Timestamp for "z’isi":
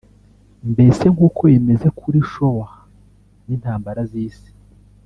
4.09-4.51